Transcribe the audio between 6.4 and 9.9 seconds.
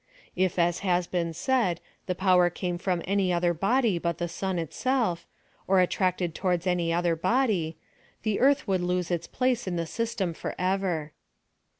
wards any other body, the earth would lose its place in the